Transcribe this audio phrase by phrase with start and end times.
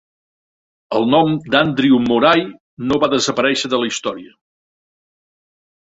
[0.99, 2.43] El nom d'Andrew Moray
[2.89, 4.37] no va desaparèixer de la història.